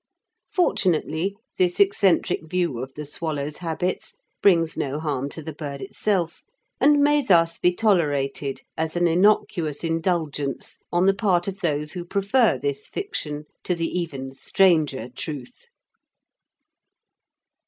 Fortunately 0.51 1.35
this 1.59 1.79
eccentric 1.79 2.39
view 2.49 2.79
of 2.81 2.91
the 2.95 3.05
swallow's 3.05 3.57
habits 3.57 4.15
brings 4.41 4.75
no 4.75 4.97
harm 4.99 5.29
to 5.29 5.43
the 5.43 5.53
bird 5.53 5.79
itself, 5.79 6.41
and 6.79 7.03
may 7.03 7.21
thus 7.21 7.59
be 7.59 7.71
tolerated 7.71 8.61
as 8.75 8.95
an 8.95 9.07
innocuous 9.07 9.83
indulgence 9.83 10.79
on 10.91 11.05
the 11.05 11.13
part 11.13 11.47
of 11.47 11.59
those 11.59 11.91
who 11.91 12.03
prefer 12.03 12.57
this 12.57 12.87
fiction 12.87 13.45
to 13.63 13.75
the 13.75 13.89
even 13.99 14.31
stranger 14.31 15.07
truth. 15.07 15.67